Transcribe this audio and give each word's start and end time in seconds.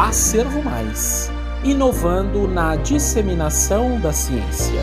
Acervo 0.00 0.62
Mais 0.62 1.28
inovando 1.64 2.46
na 2.46 2.76
disseminação 2.76 4.00
da 4.00 4.12
ciência. 4.12 4.80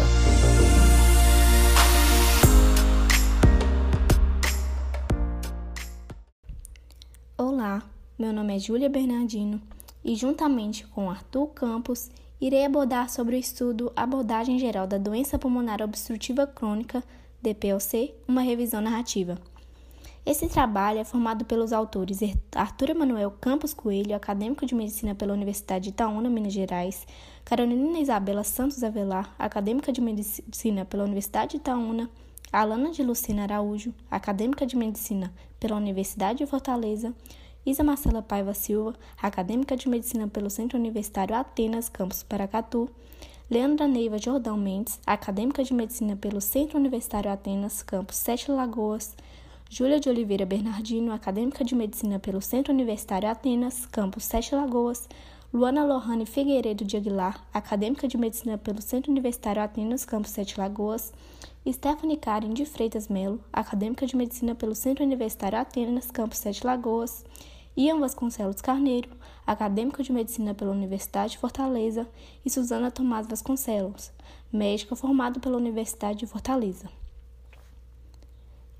Olá, 7.38 7.81
meu 8.19 8.33
nome 8.33 8.57
é 8.57 8.59
Júlia 8.59 8.89
Bernardino 8.89 9.62
e, 10.03 10.17
juntamente 10.17 10.85
com 10.87 11.09
Arthur 11.09 11.47
Campos, 11.47 12.11
irei 12.41 12.65
abordar 12.65 13.09
sobre 13.09 13.37
o 13.37 13.39
estudo 13.39 13.93
Abordagem 13.95 14.59
Geral 14.59 14.85
da 14.85 14.97
Doença 14.97 15.39
Pulmonar 15.39 15.81
Obstrutiva 15.81 16.45
Crônica, 16.45 17.02
DPOC, 17.41 18.13
uma 18.27 18.41
revisão 18.41 18.81
narrativa. 18.81 19.38
Esse 20.26 20.48
trabalho 20.48 20.98
é 20.98 21.03
formado 21.03 21.45
pelos 21.45 21.71
autores 21.71 22.17
Arthur 22.55 22.89
Emanuel 22.89 23.30
Campos 23.39 23.75
Coelho, 23.75 24.15
acadêmico 24.15 24.65
de 24.65 24.73
medicina 24.73 25.13
pela 25.13 25.34
Universidade 25.34 25.84
de 25.84 25.89
Itaúna, 25.91 26.31
Minas 26.31 26.51
Gerais, 26.51 27.05
Carolina 27.43 27.99
Isabela 27.99 28.43
Santos 28.43 28.84
Avelar, 28.84 29.35
acadêmica 29.38 29.91
de 29.91 30.01
medicina 30.01 30.84
pela 30.84 31.03
Universidade 31.03 31.51
de 31.51 31.57
Itaúna, 31.57 32.09
Alana 32.51 32.89
de 32.89 33.03
Lucina 33.03 33.43
Araújo, 33.43 33.93
acadêmica 34.09 34.65
de 34.65 34.75
medicina 34.75 35.31
pela 35.59 35.75
Universidade 35.75 36.39
de 36.39 36.48
Fortaleza, 36.48 37.13
Isa 37.63 37.84
Marcela 37.84 38.23
Paiva 38.23 38.55
Silva, 38.55 38.95
acadêmica 39.21 39.77
de 39.77 39.87
medicina 39.87 40.27
pelo 40.27 40.49
Centro 40.49 40.79
Universitário 40.79 41.35
Atenas, 41.35 41.87
campus 41.87 42.23
Paracatu, 42.23 42.89
Leandra 43.48 43.87
Neiva 43.87 44.17
Jordão 44.17 44.57
Mendes, 44.57 44.99
acadêmica 45.05 45.63
de 45.63 45.71
medicina 45.71 46.15
pelo 46.15 46.41
Centro 46.41 46.79
Universitário 46.79 47.31
Atenas, 47.31 47.84
campus 47.84 48.17
Sete 48.17 48.49
Lagoas, 48.49 49.15
Júlia 49.77 49.99
de 49.99 50.07
Oliveira 50.07 50.45
Bernardino, 50.45 51.11
acadêmica 51.11 51.61
de 51.61 51.75
medicina 51.75 52.17
pelo 52.17 52.39
Centro 52.41 52.71
Universitário 52.71 53.27
Atenas, 53.27 53.85
campus 53.85 54.23
Sete 54.23 54.55
Lagoas, 54.55 55.09
Luana 55.53 55.84
Lohane 55.84 56.26
Figueiredo 56.26 56.85
de 56.85 56.95
Aguilar, 56.95 57.45
acadêmica 57.54 58.07
de 58.07 58.18
medicina 58.18 58.57
pelo 58.57 58.81
Centro 58.81 59.12
Universitário 59.12 59.62
Atenas, 59.62 60.05
campus 60.05 60.31
Sete 60.31 60.57
Lagoas, 60.57 61.12
Stephanie 61.70 62.15
Karen 62.15 62.53
de 62.53 62.65
Freitas 62.65 63.09
Melo, 63.09 63.43
acadêmica 63.51 64.08
de 64.08 64.16
medicina 64.16 64.56
pelo 64.56 64.73
Centro 64.73 65.03
Universitário 65.03 65.59
Atenas, 65.59 66.09
campus 66.09 66.38
Sete 66.38 66.66
Lagoas, 66.66 67.26
Ian 67.76 68.00
Vasconcelos 68.00 68.62
Carneiro, 68.62 69.09
acadêmico 69.46 70.02
de 70.02 70.14
medicina 70.14 70.53
pela 70.53 70.72
Universidade 70.72 71.34
de 71.34 71.38
Fortaleza, 71.38 72.08
e 72.46 72.50
Suzana 72.50 72.92
Tomás 72.92 73.28
Vasconcelos, 73.28 74.14
médica 74.53 74.96
formada 74.96 75.38
pela 75.38 75.58
Universidade 75.58 76.20
de 76.20 76.28
Fortaleza. 76.28 76.90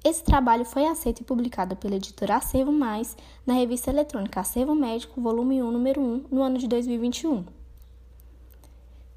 Esse 0.06 0.24
trabalho 0.24 0.64
foi 0.64 0.86
aceito 0.86 1.22
e 1.22 1.24
publicado 1.24 1.76
pela 1.76 1.96
editora 1.96 2.36
Acervo 2.36 2.72
Mais 2.72 3.18
na 3.44 3.56
revista 3.56 3.90
eletrônica 3.90 4.40
Acervo 4.40 4.76
Médico, 4.76 5.20
volume 5.20 5.64
1, 5.64 5.72
número 5.72 6.00
1, 6.00 6.26
no 6.30 6.44
ano 6.44 6.60
de 6.60 6.68
2021. 6.68 7.44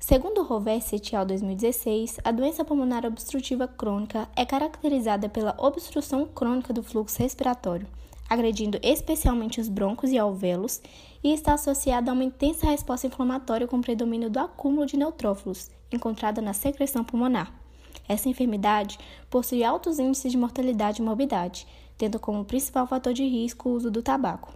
Segundo 0.00 0.42
Rovers 0.42 0.90
et 0.94 1.14
al. 1.14 1.26
2016, 1.26 2.20
a 2.24 2.32
doença 2.32 2.64
pulmonar 2.64 3.04
obstrutiva 3.04 3.68
crônica 3.68 4.30
é 4.34 4.46
caracterizada 4.46 5.28
pela 5.28 5.54
obstrução 5.58 6.24
crônica 6.24 6.72
do 6.72 6.82
fluxo 6.82 7.18
respiratório, 7.18 7.86
agredindo 8.26 8.78
especialmente 8.82 9.60
os 9.60 9.68
broncos 9.68 10.10
e 10.10 10.16
alvéolos, 10.16 10.80
e 11.22 11.34
está 11.34 11.52
associada 11.52 12.10
a 12.10 12.14
uma 12.14 12.24
intensa 12.24 12.66
resposta 12.66 13.06
inflamatória 13.06 13.68
com 13.68 13.82
predomínio 13.82 14.30
do 14.30 14.38
acúmulo 14.38 14.86
de 14.86 14.96
neutrófilos, 14.96 15.70
encontrada 15.92 16.40
na 16.40 16.54
secreção 16.54 17.04
pulmonar. 17.04 17.67
Essa 18.08 18.28
enfermidade 18.28 18.98
possui 19.28 19.62
altos 19.62 19.98
índices 19.98 20.32
de 20.32 20.38
mortalidade 20.38 21.02
e 21.02 21.04
morbidade, 21.04 21.66
tendo 21.98 22.18
como 22.18 22.44
principal 22.44 22.86
fator 22.86 23.12
de 23.12 23.24
risco 23.24 23.68
o 23.68 23.72
uso 23.72 23.90
do 23.90 24.02
tabaco. 24.02 24.52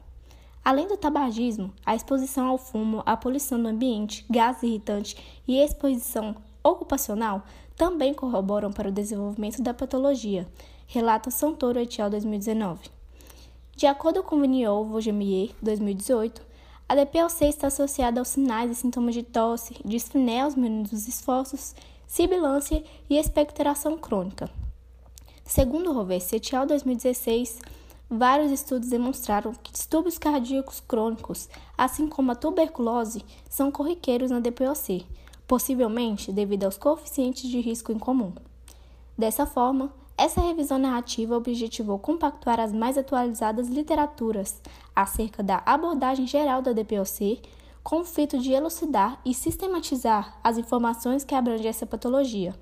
Além 0.64 0.86
do 0.86 0.96
tabagismo, 0.96 1.72
a 1.84 1.94
exposição 1.94 2.46
ao 2.46 2.56
fumo, 2.56 3.02
a 3.04 3.16
poluição 3.16 3.60
do 3.60 3.68
ambiente, 3.68 4.24
gases 4.30 4.62
irritantes 4.62 5.16
e 5.46 5.58
exposição 5.58 6.36
ocupacional 6.62 7.42
também 7.76 8.14
corroboram 8.14 8.72
para 8.72 8.88
o 8.88 8.92
desenvolvimento 8.92 9.60
da 9.60 9.74
patologia, 9.74 10.46
relata 10.86 11.30
Santoro 11.30 11.80
et 11.80 12.00
al. 12.00 12.10
2019. 12.10 12.88
De 13.74 13.86
acordo 13.86 14.22
com 14.22 14.40
Vigneault-Vogemier, 14.40 15.50
2018, 15.60 16.42
a 16.88 16.94
DPOC 16.94 17.46
está 17.46 17.68
associada 17.68 18.20
aos 18.20 18.28
sinais 18.28 18.70
e 18.70 18.74
sintomas 18.74 19.14
de 19.14 19.22
tosse, 19.22 19.74
dispneia 19.84 20.44
aos 20.44 20.54
dos 20.54 21.08
esforços 21.08 21.74
sibilância 22.06 22.82
e 23.08 23.18
expectoração 23.18 23.96
crônica. 23.96 24.50
Segundo 25.44 25.92
Rovers 25.92 26.32
et 26.32 26.54
al. 26.54 26.66
2016, 26.66 27.60
vários 28.08 28.52
estudos 28.52 28.88
demonstraram 28.88 29.52
que 29.54 29.72
distúrbios 29.72 30.18
cardíacos 30.18 30.80
crônicos, 30.80 31.48
assim 31.76 32.08
como 32.08 32.32
a 32.32 32.34
tuberculose, 32.34 33.24
são 33.48 33.70
corriqueiros 33.70 34.30
na 34.30 34.40
DPOC, 34.40 35.06
possivelmente 35.46 36.32
devido 36.32 36.64
aos 36.64 36.76
coeficientes 36.78 37.48
de 37.50 37.60
risco 37.60 37.92
em 37.92 37.98
comum. 37.98 38.32
Dessa 39.16 39.46
forma, 39.46 39.92
essa 40.16 40.40
revisão 40.40 40.78
narrativa 40.78 41.36
objetivou 41.36 41.98
compactuar 41.98 42.60
as 42.60 42.72
mais 42.72 42.96
atualizadas 42.96 43.68
literaturas 43.68 44.60
acerca 44.94 45.42
da 45.42 45.62
abordagem 45.64 46.26
geral 46.26 46.62
da 46.62 46.72
DPOC 46.72 47.40
com 47.82 48.00
o 48.00 48.04
fito 48.04 48.38
de 48.38 48.52
elucidar 48.52 49.20
e 49.24 49.34
sistematizar 49.34 50.38
as 50.42 50.56
informações 50.56 51.24
que 51.24 51.34
abrangem 51.34 51.68
essa 51.68 51.86
patologia. 51.86 52.54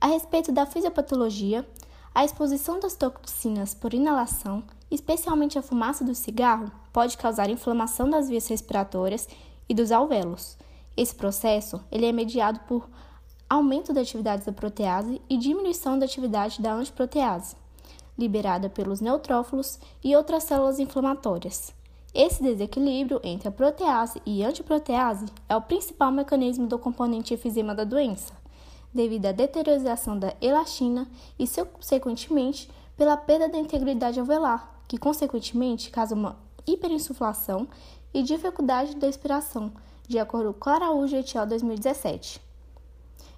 A 0.00 0.06
respeito 0.06 0.50
da 0.50 0.66
fisiopatologia, 0.66 1.66
a 2.14 2.24
exposição 2.24 2.78
das 2.78 2.94
toxinas 2.94 3.74
por 3.74 3.92
inalação, 3.92 4.62
especialmente 4.90 5.58
a 5.58 5.62
fumaça 5.62 6.04
do 6.04 6.14
cigarro, 6.14 6.70
pode 6.92 7.16
causar 7.16 7.50
inflamação 7.50 8.08
das 8.08 8.28
vias 8.28 8.46
respiratórias 8.46 9.28
e 9.68 9.74
dos 9.74 9.90
alvéolos. 9.90 10.56
Esse 10.96 11.14
processo 11.14 11.80
ele 11.90 12.06
é 12.06 12.12
mediado 12.12 12.60
por 12.68 12.88
aumento 13.48 13.92
da 13.92 14.00
atividade 14.00 14.44
da 14.44 14.52
protease 14.52 15.20
e 15.28 15.36
diminuição 15.36 15.98
da 15.98 16.06
atividade 16.06 16.62
da 16.62 16.72
antiprotease, 16.72 17.56
liberada 18.16 18.70
pelos 18.70 19.00
neutrófilos 19.00 19.78
e 20.02 20.14
outras 20.14 20.44
células 20.44 20.78
inflamatórias. 20.78 21.74
Esse 22.14 22.40
desequilíbrio 22.40 23.20
entre 23.24 23.48
a 23.48 23.50
protease 23.50 24.22
e 24.24 24.44
antiprotease 24.44 25.26
é 25.48 25.56
o 25.56 25.60
principal 25.60 26.12
mecanismo 26.12 26.68
do 26.68 26.78
componente 26.78 27.34
efizema 27.34 27.74
da 27.74 27.82
doença, 27.82 28.32
devido 28.94 29.26
à 29.26 29.32
deteriorização 29.32 30.16
da 30.16 30.32
elastina 30.40 31.08
e, 31.36 31.44
subsequentemente, 31.44 32.70
pela 32.96 33.16
perda 33.16 33.48
da 33.48 33.58
integridade 33.58 34.20
alveolar, 34.20 34.80
que, 34.86 34.96
consequentemente, 34.96 35.90
causa 35.90 36.14
uma 36.14 36.36
hiperinsuflação 36.64 37.66
e 38.14 38.22
dificuldade 38.22 38.94
da 38.94 39.08
expiração, 39.08 39.72
de 40.06 40.16
acordo 40.16 40.54
com 40.54 40.70
Araújo 40.70 41.16
et 41.16 41.36
al. 41.36 41.48
2017. 41.48 42.40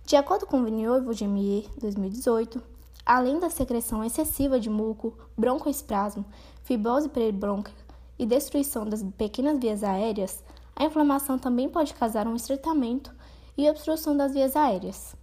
De 0.04 0.16
acordo 0.16 0.46
com 0.46 0.62
Vigneault 0.62 1.02
e 1.02 1.06
Vogemier, 1.06 1.64
2018, 1.80 2.62
além 3.06 3.38
da 3.38 3.48
secreção 3.48 4.04
excessiva 4.04 4.60
de 4.60 4.68
muco, 4.68 5.16
broncoespasmo, 5.34 6.26
fibrose 6.62 7.08
peribrônquica 7.08 7.85
e 8.18 8.26
destruição 8.26 8.84
das 8.84 9.02
pequenas 9.02 9.58
vias 9.58 9.82
aéreas, 9.82 10.42
a 10.74 10.84
inflamação 10.84 11.38
também 11.38 11.68
pode 11.68 11.94
causar 11.94 12.26
um 12.26 12.36
estreitamento 12.36 13.14
e 13.56 13.68
obstrução 13.68 14.16
das 14.16 14.32
vias 14.32 14.54
aéreas. 14.54 15.14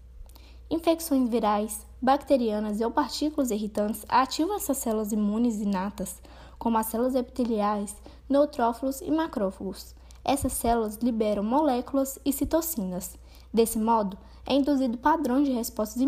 Infecções 0.70 1.30
virais, 1.30 1.86
bacterianas 2.02 2.82
ou 2.82 2.90
partículas 2.90 3.52
irritantes 3.52 4.06
ativam 4.10 4.56
essas 4.56 4.78
células 4.78 5.12
imunes 5.12 5.62
inatas, 5.62 6.22
como 6.58 6.78
as 6.78 6.88
células 6.88 7.14
epiteliais, 7.14 7.96
neutrófilos 8.28 9.02
e 9.02 9.12
macrófagos. 9.12 9.94
Essas 10.26 10.54
células 10.54 10.98
liberam 10.98 11.44
moléculas 11.44 12.18
e 12.26 12.32
citocinas. 12.32 13.18
Desse 13.54 13.78
modo, 13.78 14.18
é 14.46 14.56
induzido 14.56 14.98
padrão 14.98 15.44
de 15.44 15.52
respostas 15.52 16.02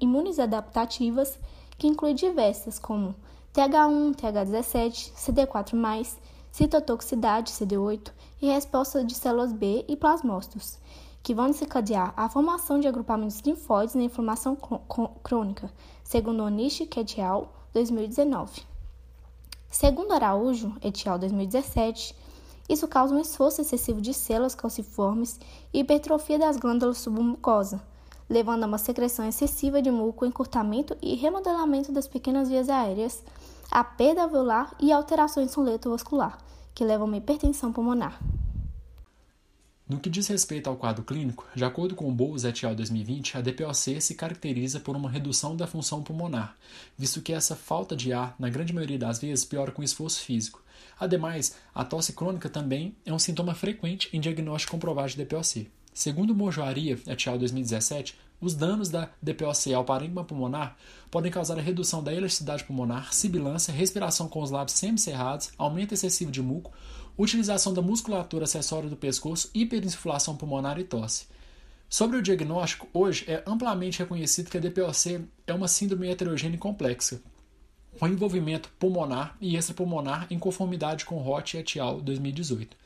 imunes 0.00 0.38
adaptativas 0.38 1.38
que 1.76 1.86
inclui 1.88 2.14
diversas 2.14 2.78
como 2.78 3.14
TH1, 3.54 4.14
TH17, 4.14 5.12
CD4+, 5.14 6.16
citotoxicidade, 6.52 7.50
CD8, 7.50 8.12
e 8.40 8.46
resposta 8.46 9.02
de 9.02 9.14
células 9.14 9.52
B 9.52 9.84
e 9.88 9.96
plasmócitos, 9.96 10.78
que 11.22 11.34
vão 11.34 11.46
desencadear 11.46 12.12
a 12.16 12.28
formação 12.28 12.78
de 12.78 12.86
agrupamentos 12.86 13.40
linfóides 13.40 13.94
na 13.94 14.02
inflamação 14.02 14.56
crônica, 15.22 15.72
segundo 16.04 16.42
Onishi 16.42 16.88
al. 17.20 17.52
2019. 17.72 18.62
Segundo 19.70 20.12
Araújo 20.12 20.76
et 20.82 21.08
al. 21.08 21.18
2017, 21.18 22.14
isso 22.68 22.86
causa 22.86 23.14
um 23.14 23.20
esforço 23.20 23.62
excessivo 23.62 24.00
de 24.00 24.12
células 24.12 24.54
calciformes 24.54 25.40
e 25.72 25.80
hipertrofia 25.80 26.38
das 26.38 26.58
glândulas 26.58 26.98
submucosa, 26.98 27.82
levando 28.28 28.64
a 28.64 28.66
uma 28.66 28.78
secreção 28.78 29.26
excessiva 29.26 29.80
de 29.80 29.90
muco, 29.90 30.26
encurtamento 30.26 30.96
e 31.00 31.14
remodelamento 31.14 31.92
das 31.92 32.06
pequenas 32.06 32.48
vias 32.48 32.68
aéreas, 32.68 33.22
a 33.70 33.82
perda 33.82 34.24
alveolar 34.24 34.74
e 34.78 34.92
alterações 34.92 35.56
no 35.56 35.62
leito 35.62 35.88
vascular, 35.88 36.38
que 36.74 36.84
levam 36.84 37.12
a 37.12 37.16
hipertensão 37.16 37.72
pulmonar. 37.72 38.20
No 39.88 39.98
que 40.00 40.08
diz 40.08 40.26
respeito 40.28 40.70
ao 40.70 40.76
quadro 40.76 41.04
clínico, 41.04 41.46
de 41.54 41.64
acordo 41.64 41.94
com 41.94 42.08
o 42.08 42.12
Bowles 42.12 42.44
et 42.44 42.64
al. 42.64 42.74
2020, 42.74 43.36
a 43.36 43.40
DPOC 43.42 44.00
se 44.00 44.14
caracteriza 44.14 44.80
por 44.80 44.96
uma 44.96 45.10
redução 45.10 45.54
da 45.54 45.66
função 45.66 46.02
pulmonar, 46.02 46.56
visto 46.96 47.20
que 47.20 47.32
essa 47.32 47.54
falta 47.54 47.94
de 47.94 48.12
ar, 48.12 48.34
na 48.38 48.48
grande 48.48 48.72
maioria 48.72 48.98
das 48.98 49.18
vezes, 49.18 49.44
piora 49.44 49.70
com 49.70 49.82
esforço 49.82 50.20
físico. 50.20 50.62
Ademais, 50.98 51.56
a 51.74 51.84
tosse 51.84 52.14
crônica 52.14 52.48
também 52.48 52.96
é 53.04 53.12
um 53.12 53.18
sintoma 53.18 53.54
frequente 53.54 54.08
em 54.12 54.20
diagnóstico 54.20 54.72
comprovado 54.72 55.10
de 55.10 55.16
DPOC. 55.16 55.68
Segundo 55.92 56.34
Mojoaria 56.34 56.98
et 57.06 57.28
al. 57.28 57.38
2017, 57.38 58.16
os 58.42 58.54
danos 58.54 58.88
da 58.88 59.08
DPOC 59.22 59.72
ao 59.72 59.84
parênquima 59.84 60.24
pulmonar 60.24 60.76
podem 61.10 61.30
causar 61.30 61.56
a 61.56 61.62
redução 61.62 62.02
da 62.02 62.12
elasticidade 62.12 62.64
pulmonar, 62.64 63.14
sibilância, 63.14 63.72
respiração 63.72 64.28
com 64.28 64.42
os 64.42 64.50
lábios 64.50 64.76
semicerrados, 64.76 65.52
aumento 65.56 65.94
excessivo 65.94 66.32
de 66.32 66.42
muco, 66.42 66.72
utilização 67.16 67.72
da 67.72 67.80
musculatura 67.80 68.44
acessória 68.44 68.90
do 68.90 68.96
pescoço, 68.96 69.48
hiperinsuflação 69.54 70.36
pulmonar 70.36 70.78
e 70.80 70.84
tosse. 70.84 71.26
Sobre 71.88 72.16
o 72.16 72.22
diagnóstico, 72.22 72.88
hoje 72.92 73.24
é 73.28 73.44
amplamente 73.46 74.00
reconhecido 74.00 74.50
que 74.50 74.56
a 74.56 74.60
DPOC 74.60 75.24
é 75.46 75.54
uma 75.54 75.68
síndrome 75.68 76.08
heterogênea 76.08 76.58
complexa, 76.58 77.22
com 77.98 78.08
envolvimento 78.08 78.70
pulmonar 78.78 79.36
e 79.40 79.56
extrapulmonar 79.56 80.26
em 80.30 80.38
conformidade 80.38 81.04
com 81.04 81.18
Roth 81.18 81.54
et 81.54 81.78
al. 81.78 82.00
2018. 82.00 82.76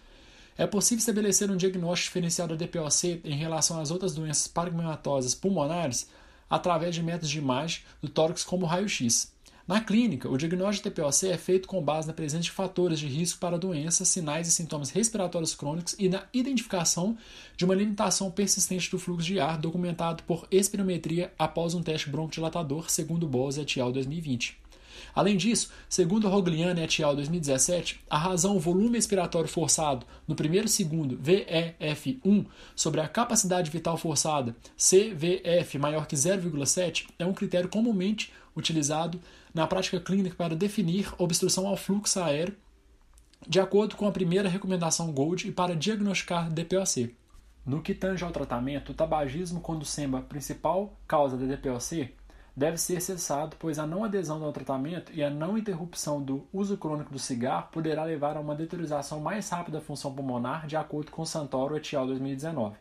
É 0.58 0.66
possível 0.66 1.00
estabelecer 1.00 1.50
um 1.50 1.56
diagnóstico 1.56 2.08
diferencial 2.08 2.48
da 2.48 2.54
DPOC 2.54 3.20
em 3.24 3.36
relação 3.36 3.78
às 3.78 3.90
outras 3.90 4.14
doenças 4.14 4.46
paragmamatosas 4.46 5.34
pulmonares 5.34 6.08
através 6.48 6.94
de 6.94 7.02
métodos 7.02 7.28
de 7.28 7.38
imagem 7.38 7.82
do 8.00 8.08
tórax 8.08 8.42
como 8.42 8.64
raio-x. 8.64 9.34
Na 9.68 9.80
clínica, 9.80 10.30
o 10.30 10.38
diagnóstico 10.38 10.88
de 10.88 10.94
TPOC 10.94 11.26
é 11.26 11.36
feito 11.36 11.66
com 11.66 11.82
base 11.82 12.06
na 12.06 12.14
presença 12.14 12.44
de 12.44 12.52
fatores 12.52 13.00
de 13.00 13.08
risco 13.08 13.40
para 13.40 13.58
doenças, 13.58 14.06
sinais 14.06 14.46
e 14.46 14.52
sintomas 14.52 14.90
respiratórios 14.90 15.56
crônicos 15.56 15.96
e 15.98 16.08
na 16.08 16.22
identificação 16.32 17.18
de 17.56 17.64
uma 17.64 17.74
limitação 17.74 18.30
persistente 18.30 18.88
do 18.88 18.98
fluxo 18.98 19.26
de 19.26 19.40
ar 19.40 19.58
documentado 19.58 20.22
por 20.22 20.46
espirometria 20.52 21.32
após 21.36 21.74
um 21.74 21.82
teste 21.82 22.08
broncodilatador, 22.08 22.88
segundo 22.88 23.26
Bose 23.26 23.60
et 23.60 23.80
al. 23.80 23.90
2020. 23.90 24.65
Além 25.14 25.36
disso, 25.36 25.70
segundo 25.88 26.28
Rogliano 26.28 26.80
et 26.80 27.02
al. 27.02 27.14
2017, 27.14 28.00
a 28.08 28.18
razão 28.18 28.58
volume 28.58 28.98
expiratório 28.98 29.48
forçado 29.48 30.06
no 30.26 30.34
primeiro 30.34 30.68
segundo 30.68 31.16
VEF1 31.18 32.46
sobre 32.74 33.00
a 33.00 33.08
capacidade 33.08 33.70
vital 33.70 33.96
forçada 33.96 34.56
CVF 34.76 35.78
maior 35.78 36.06
que 36.06 36.16
0,7 36.16 37.06
é 37.18 37.26
um 37.26 37.32
critério 37.32 37.68
comumente 37.68 38.32
utilizado 38.56 39.20
na 39.52 39.66
prática 39.66 40.00
clínica 40.00 40.36
para 40.36 40.56
definir 40.56 41.12
obstrução 41.18 41.66
ao 41.66 41.76
fluxo 41.76 42.20
aéreo, 42.20 42.54
de 43.46 43.60
acordo 43.60 43.96
com 43.96 44.06
a 44.06 44.12
primeira 44.12 44.48
recomendação 44.48 45.12
GOLD 45.12 45.48
e 45.48 45.52
para 45.52 45.76
diagnosticar 45.76 46.50
DPOC. 46.50 47.14
No 47.64 47.82
que 47.82 47.94
tange 47.94 48.24
ao 48.24 48.30
tratamento, 48.30 48.92
o 48.92 48.94
tabagismo, 48.94 49.60
quando 49.60 49.84
sendo 49.84 50.16
a 50.16 50.20
principal 50.20 50.96
causa 51.06 51.36
da 51.36 51.46
DPOC, 51.46 52.14
deve 52.56 52.78
ser 52.78 53.00
cessado, 53.00 53.56
pois 53.58 53.78
a 53.78 53.86
não 53.86 54.02
adesão 54.02 54.42
ao 54.42 54.52
tratamento 54.52 55.12
e 55.12 55.22
a 55.22 55.28
não 55.28 55.58
interrupção 55.58 56.22
do 56.22 56.46
uso 56.52 56.76
crônico 56.76 57.12
do 57.12 57.18
cigarro 57.18 57.68
poderá 57.70 58.02
levar 58.04 58.36
a 58.36 58.40
uma 58.40 58.54
deteriorização 58.54 59.20
mais 59.20 59.48
rápida 59.50 59.78
da 59.78 59.84
função 59.84 60.14
pulmonar, 60.14 60.66
de 60.66 60.76
acordo 60.76 61.12
com 61.12 61.24
Santoro 61.24 61.76
et 61.76 61.94
al. 61.94 62.06
2019. 62.06 62.76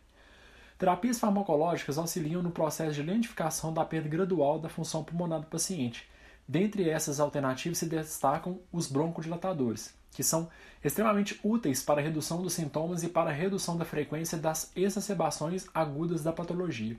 Terapias 0.78 1.20
farmacológicas 1.20 1.98
auxiliam 1.98 2.42
no 2.42 2.52
processo 2.52 2.94
de 2.94 3.04
lentificação 3.04 3.74
da 3.74 3.84
perda 3.84 4.10
gradual 4.10 4.60
da 4.60 4.70
função 4.70 5.04
pulmonar 5.04 5.42
do 5.42 5.48
paciente, 5.48 6.08
Dentre 6.48 6.88
essas 6.88 7.20
alternativas 7.20 7.80
se 7.80 7.88
destacam 7.88 8.60
os 8.72 8.88
broncodilatadores, 8.88 9.96
que 10.12 10.24
são 10.24 10.48
extremamente 10.84 11.40
úteis 11.44 11.82
para 11.82 12.00
a 12.00 12.04
redução 12.04 12.42
dos 12.42 12.54
sintomas 12.54 13.02
e 13.02 13.10
para 13.10 13.32
a 13.32 13.34
redução 13.34 13.76
da 13.76 13.84
frequência 13.84 14.38
das 14.38 14.72
exacerbações 14.76 15.66
agudas 15.74 16.22
da 16.22 16.32
patologia. 16.32 16.98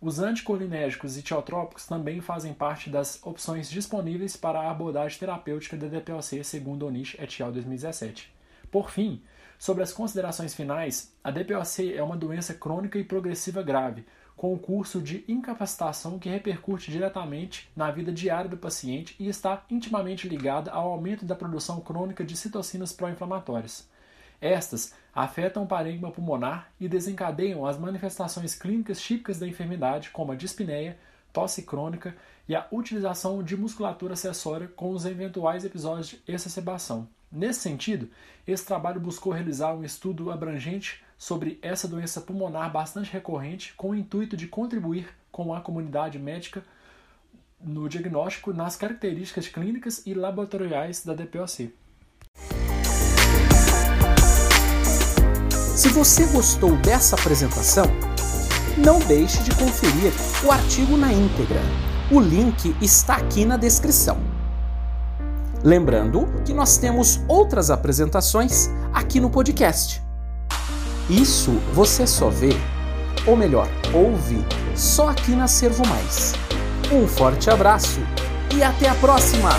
Os 0.00 0.20
anticolinérgicos 0.20 1.16
e 1.16 1.22
tiotrópicos 1.22 1.84
também 1.84 2.20
fazem 2.20 2.54
parte 2.54 2.88
das 2.88 3.20
opções 3.24 3.68
disponíveis 3.68 4.36
para 4.36 4.60
a 4.60 4.70
abordagem 4.70 5.18
terapêutica 5.18 5.76
da 5.76 5.88
DPOC, 5.88 6.44
segundo 6.44 6.86
Onish 6.86 7.16
et 7.18 7.42
al. 7.42 7.50
2017. 7.50 8.32
Por 8.70 8.92
fim, 8.92 9.20
sobre 9.58 9.82
as 9.82 9.92
considerações 9.92 10.54
finais, 10.54 11.12
a 11.24 11.32
DPOC 11.32 11.94
é 11.96 12.02
uma 12.02 12.16
doença 12.16 12.54
crônica 12.54 12.96
e 12.96 13.02
progressiva 13.02 13.60
grave, 13.60 14.06
com 14.36 14.54
o 14.54 14.58
curso 14.58 15.02
de 15.02 15.24
incapacitação 15.26 16.16
que 16.16 16.28
repercute 16.28 16.92
diretamente 16.92 17.68
na 17.74 17.90
vida 17.90 18.12
diária 18.12 18.48
do 18.48 18.56
paciente 18.56 19.16
e 19.18 19.28
está 19.28 19.64
intimamente 19.68 20.28
ligada 20.28 20.70
ao 20.70 20.92
aumento 20.92 21.24
da 21.24 21.34
produção 21.34 21.80
crônica 21.80 22.24
de 22.24 22.36
citocinas 22.36 22.92
pró-inflamatórias. 22.92 23.88
Estas 24.40 24.94
afetam 25.18 25.64
o 25.64 25.66
parênquima 25.66 26.12
pulmonar 26.12 26.70
e 26.78 26.88
desencadeiam 26.88 27.66
as 27.66 27.76
manifestações 27.76 28.54
clínicas 28.54 29.00
típicas 29.00 29.36
da 29.36 29.48
enfermidade, 29.48 30.10
como 30.10 30.30
a 30.30 30.36
dispneia, 30.36 30.96
tosse 31.32 31.62
crônica 31.62 32.16
e 32.48 32.54
a 32.54 32.68
utilização 32.70 33.42
de 33.42 33.56
musculatura 33.56 34.12
acessória 34.12 34.68
com 34.68 34.90
os 34.90 35.04
eventuais 35.04 35.64
episódios 35.64 36.10
de 36.10 36.22
exacerbação. 36.28 37.08
Nesse 37.32 37.58
sentido, 37.58 38.08
esse 38.46 38.64
trabalho 38.64 39.00
buscou 39.00 39.32
realizar 39.32 39.74
um 39.74 39.82
estudo 39.82 40.30
abrangente 40.30 41.02
sobre 41.18 41.58
essa 41.60 41.88
doença 41.88 42.20
pulmonar 42.20 42.70
bastante 42.70 43.12
recorrente, 43.12 43.74
com 43.74 43.90
o 43.90 43.96
intuito 43.96 44.36
de 44.36 44.46
contribuir 44.46 45.08
com 45.32 45.52
a 45.52 45.60
comunidade 45.60 46.16
médica 46.16 46.62
no 47.60 47.88
diagnóstico, 47.88 48.52
nas 48.52 48.76
características 48.76 49.48
clínicas 49.48 50.06
e 50.06 50.14
laboratoriais 50.14 51.04
da 51.04 51.12
DPOC. 51.12 51.74
Se 55.78 55.90
você 55.90 56.26
gostou 56.26 56.74
dessa 56.78 57.14
apresentação, 57.14 57.84
não 58.76 58.98
deixe 58.98 59.40
de 59.44 59.54
conferir 59.54 60.12
o 60.44 60.50
artigo 60.50 60.96
na 60.96 61.12
íntegra. 61.12 61.60
O 62.10 62.18
link 62.18 62.74
está 62.82 63.14
aqui 63.14 63.44
na 63.44 63.56
descrição. 63.56 64.18
Lembrando 65.62 66.26
que 66.44 66.52
nós 66.52 66.78
temos 66.78 67.20
outras 67.28 67.70
apresentações 67.70 68.68
aqui 68.92 69.20
no 69.20 69.30
podcast. 69.30 70.02
Isso 71.08 71.52
você 71.72 72.08
só 72.08 72.28
vê, 72.28 72.56
ou 73.24 73.36
melhor, 73.36 73.68
ouve, 73.94 74.44
só 74.74 75.10
aqui 75.10 75.30
na 75.30 75.46
Servo 75.46 75.86
Mais. 75.86 76.34
Um 76.90 77.06
forte 77.06 77.50
abraço 77.50 78.00
e 78.52 78.64
até 78.64 78.88
a 78.88 78.96
próxima! 78.96 79.50